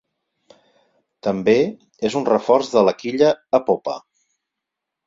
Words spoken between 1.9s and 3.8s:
és un reforç de la quilla a